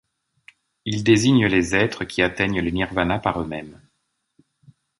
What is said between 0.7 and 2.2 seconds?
Il désigne les êtres